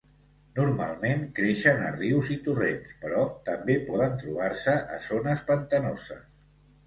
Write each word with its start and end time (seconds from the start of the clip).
Normalment 0.59 1.19
creixen 1.39 1.81
a 1.89 1.89
rius 1.97 2.31
i 2.37 2.37
torrents, 2.47 2.95
però 3.03 3.27
també 3.49 3.75
poden 3.89 4.17
trobar-se 4.23 4.75
a 4.95 4.97
zones 5.11 5.45
pantanoses. 5.51 6.25